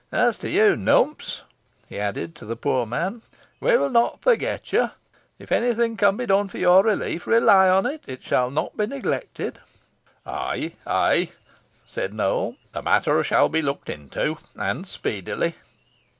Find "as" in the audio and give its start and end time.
0.11-0.39